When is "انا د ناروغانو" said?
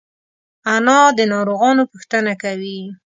0.75-1.83